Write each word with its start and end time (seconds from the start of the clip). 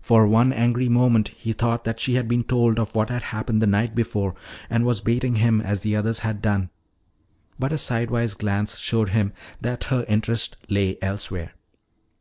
For 0.00 0.24
one 0.24 0.52
angry 0.52 0.88
moment 0.88 1.30
he 1.30 1.52
thought 1.52 1.82
that 1.82 1.98
she 1.98 2.14
had 2.14 2.28
been 2.28 2.44
told 2.44 2.78
of 2.78 2.94
what 2.94 3.10
had 3.10 3.24
happened 3.34 3.60
the 3.60 3.66
night 3.66 3.92
before 3.92 4.36
and 4.70 4.84
was 4.84 5.00
baiting 5.00 5.34
him, 5.34 5.60
as 5.60 5.80
the 5.80 5.96
others 5.96 6.20
had 6.20 6.40
done. 6.40 6.70
But 7.58 7.72
a 7.72 7.78
sidewise 7.78 8.34
glance 8.34 8.78
showed 8.78 9.08
him 9.08 9.32
that 9.60 9.82
her 9.90 10.04
interest 10.06 10.56
lay 10.68 10.96
elsewhere. 11.02 11.54